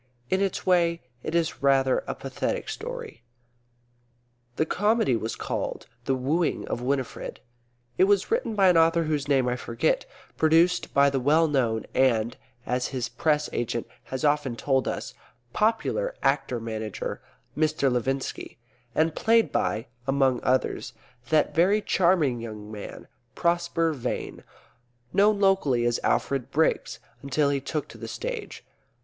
[0.31, 3.21] In its way it is rather a pathetic story.
[4.55, 7.39] The comedy was called "The Wooing of Winifred."
[7.99, 11.85] It was written by an author whose name I forget; produced by the well known
[11.93, 12.35] and
[12.65, 15.13] (as his press agent has often told us)
[15.53, 17.21] popular actor manager,
[17.55, 17.91] Mr.
[17.91, 18.57] Levinski;
[18.95, 20.93] and played by (among others)
[21.29, 24.43] that very charming young man, Prosper Vane
[25.13, 28.65] known locally as Alfred Briggs until he took to the stage.